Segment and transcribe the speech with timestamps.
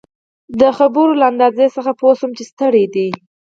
[0.59, 3.09] د خبرو له انداز څخه يې پوه شوم چي ستړی دی.